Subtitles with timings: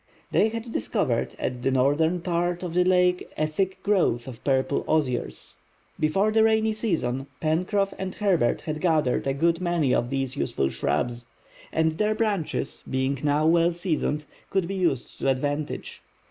[0.31, 4.83] They had discovered at the northern part of the lake a thick growth of purple
[4.87, 5.57] osiers.
[5.99, 10.69] Before the rainy season, Pencroff and Herbert had gathered a good many of these useful
[10.69, 11.25] shrubs;
[11.71, 16.01] and their branches, being now well seasoned, could be used to advantage.